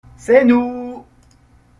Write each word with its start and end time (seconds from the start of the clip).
C’est 0.17 0.45
nous. 0.45 1.05